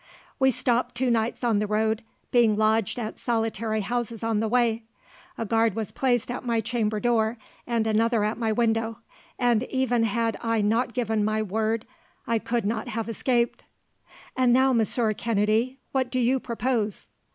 [0.39, 2.01] "We stopped two nights on the road,
[2.31, 4.81] being lodged at solitary houses on the way.
[5.37, 8.97] A guard was placed at my chamber door, and another at my window,
[9.37, 11.85] and even had I not given my word
[12.25, 13.63] I could not have escaped.
[14.35, 17.07] "And now, Monsieur Kennedy, what do you propose?"